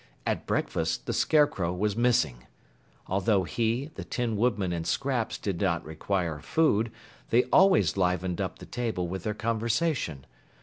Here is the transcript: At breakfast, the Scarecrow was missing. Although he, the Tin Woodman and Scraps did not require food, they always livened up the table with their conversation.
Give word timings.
At 0.25 0.47
breakfast, 0.47 1.05
the 1.05 1.13
Scarecrow 1.13 1.71
was 1.71 1.95
missing. 1.95 2.47
Although 3.05 3.43
he, 3.43 3.91
the 3.93 4.03
Tin 4.03 4.35
Woodman 4.35 4.73
and 4.73 4.87
Scraps 4.87 5.37
did 5.37 5.61
not 5.61 5.85
require 5.85 6.39
food, 6.39 6.91
they 7.29 7.43
always 7.53 7.95
livened 7.97 8.41
up 8.41 8.57
the 8.57 8.65
table 8.65 9.07
with 9.07 9.21
their 9.21 9.35
conversation. 9.35 10.25